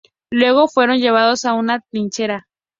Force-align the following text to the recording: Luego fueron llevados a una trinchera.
Luego 0.31 0.67
fueron 0.67 0.97
llevados 0.97 1.45
a 1.45 1.53
una 1.53 1.79
trinchera. 1.81 2.47